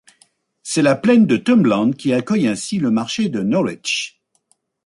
C'est 0.63 0.81
la 0.81 0.95
plaine 0.95 1.27
de 1.27 1.37
Tombland 1.37 1.91
qui 1.95 2.11
accueille 2.11 2.47
ainsi 2.47 2.79
le 2.79 2.89
marché 2.89 3.29
de 3.29 3.43
Norwich. 3.43 4.19